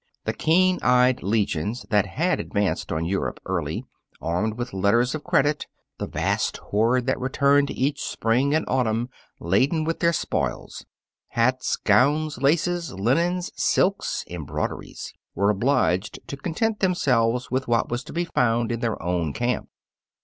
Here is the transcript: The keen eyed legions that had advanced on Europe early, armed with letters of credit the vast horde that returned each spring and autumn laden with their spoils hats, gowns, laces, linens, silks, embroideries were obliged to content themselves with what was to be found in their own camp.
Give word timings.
The 0.25 0.33
keen 0.33 0.79
eyed 0.81 1.21
legions 1.21 1.85
that 1.91 2.07
had 2.07 2.39
advanced 2.39 2.91
on 2.91 3.05
Europe 3.05 3.39
early, 3.45 3.85
armed 4.19 4.55
with 4.57 4.73
letters 4.73 5.13
of 5.13 5.23
credit 5.23 5.67
the 5.99 6.07
vast 6.07 6.57
horde 6.57 7.05
that 7.05 7.19
returned 7.19 7.69
each 7.69 8.01
spring 8.03 8.55
and 8.55 8.65
autumn 8.67 9.09
laden 9.39 9.83
with 9.83 9.99
their 9.99 10.11
spoils 10.11 10.87
hats, 11.27 11.75
gowns, 11.75 12.39
laces, 12.41 12.91
linens, 12.93 13.51
silks, 13.55 14.23
embroideries 14.27 15.13
were 15.35 15.51
obliged 15.51 16.17
to 16.25 16.35
content 16.35 16.79
themselves 16.79 17.51
with 17.51 17.67
what 17.67 17.89
was 17.89 18.03
to 18.05 18.11
be 18.11 18.25
found 18.25 18.71
in 18.71 18.79
their 18.79 18.99
own 19.03 19.33
camp. 19.33 19.69